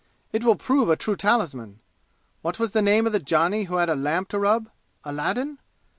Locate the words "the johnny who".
3.13-3.75